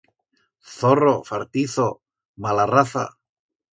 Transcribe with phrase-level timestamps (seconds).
[0.77, 1.87] Zorro, fartizo,
[2.47, 3.05] mala raza!